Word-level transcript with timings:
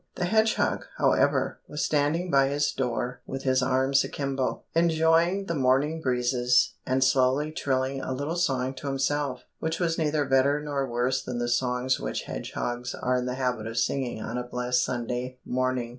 The 0.15 0.25
hedgehog, 0.25 0.85
however, 0.97 1.59
was 1.67 1.83
standing 1.85 2.31
by 2.31 2.47
his 2.47 2.71
door 2.71 3.21
with 3.27 3.43
his 3.43 3.61
arms 3.61 4.03
akimbo, 4.03 4.63
enjoying 4.73 5.45
the 5.45 5.53
morning 5.53 6.01
breezes, 6.01 6.73
and 6.87 7.03
slowly 7.03 7.51
trilling 7.51 8.01
a 8.01 8.11
little 8.11 8.35
song 8.35 8.73
to 8.77 8.87
himself, 8.87 9.43
which 9.59 9.79
was 9.79 9.99
neither 9.99 10.25
better 10.25 10.59
nor 10.59 10.89
worse 10.89 11.23
than 11.23 11.37
the 11.37 11.47
songs 11.47 11.99
which 11.99 12.23
hedgehogs 12.23 12.95
are 12.95 13.15
in 13.15 13.27
the 13.27 13.35
habit 13.35 13.67
of 13.67 13.77
singing 13.77 14.19
on 14.23 14.39
a 14.39 14.43
blessed 14.43 14.83
Sunday 14.83 15.37
morning. 15.45 15.89